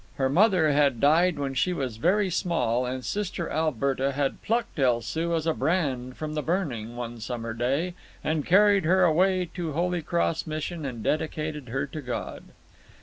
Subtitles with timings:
[0.15, 4.99] Her mother had died when she was very small, and Sister Alberta had plucked El
[5.03, 7.93] Soo as a brand from the burning, one summer day,
[8.23, 12.45] and carried her away to Holy Cross Mission and dedicated her to God.